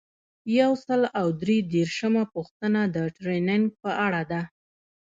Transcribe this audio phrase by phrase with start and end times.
[0.59, 4.41] یو سل او درې دیرشمه پوښتنه د ټریننګ په اړه ده.